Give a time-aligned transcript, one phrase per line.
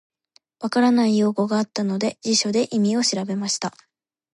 [0.59, 3.71] 分からない用語があったので、辞書で意味を調べました。